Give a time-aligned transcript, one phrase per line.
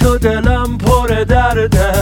[0.00, 1.92] تو دلم پر درده.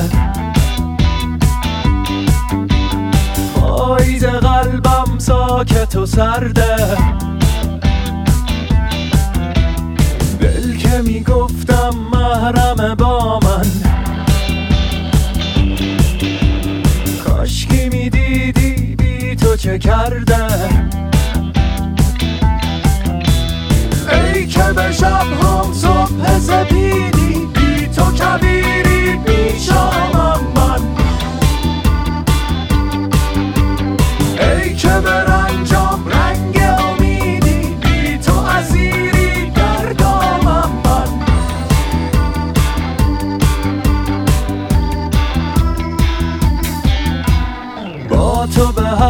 [3.55, 6.77] پاییز قلبم ساکت و سرده.
[10.40, 13.67] دل که می‌گفتم محرم با من.
[17.25, 20.86] کاش می دیدی بی تو چه کرده.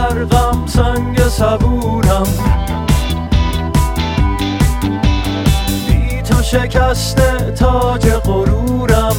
[0.07, 2.27] هر غم سنگ صبورم.
[5.89, 9.17] بی تو شکسته تاج غرورم.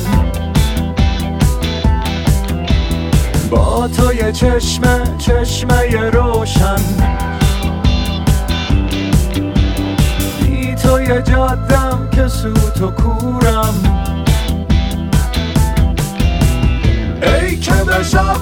[3.50, 6.82] با تو یه چشمه چشمه روشن.
[10.42, 13.74] بی تو یه جادم که سوت و کورم.
[17.22, 18.38] ای که به شب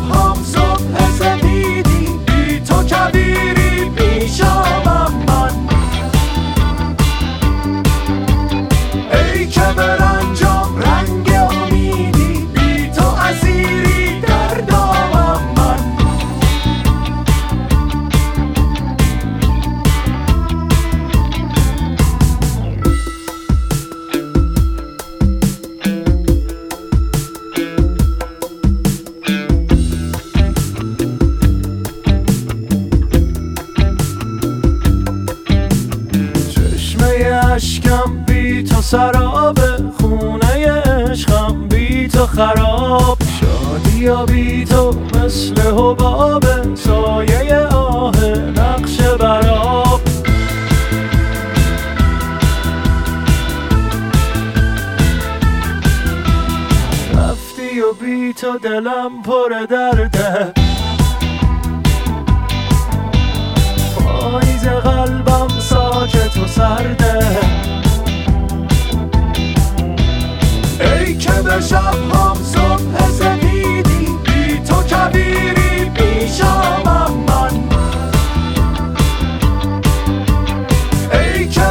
[38.85, 39.59] سراب
[39.99, 43.17] خونه عشقم بی تو خراب.
[43.39, 48.25] شادی یا بی تو مثل حباب سایه آه
[48.55, 50.01] نقش براب.
[57.13, 60.64] رفتی و بی تو دلم پر درده.
[71.69, 77.63] شب هم صبح سپیدی بی تو کبیری پیشامم من.
[81.13, 81.61] ای که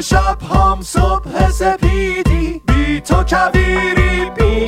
[0.00, 2.62] شب هم صبح سپیدی.
[2.66, 4.63] بی تو کبیری پیشم